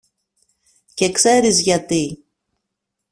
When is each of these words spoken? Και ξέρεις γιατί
Και 0.95 1.11
ξέρεις 1.11 1.59
γιατί 1.61 2.25